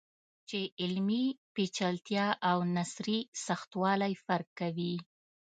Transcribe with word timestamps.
چې 0.49 0.59
علمي 0.81 1.25
پیچلتیا 1.53 2.27
او 2.49 2.57
نثري 2.75 3.19
سختوالی 3.45 4.13
فرق 4.25 4.49
کوي. 4.59 4.95